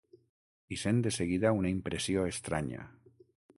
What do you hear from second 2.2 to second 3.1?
estranya.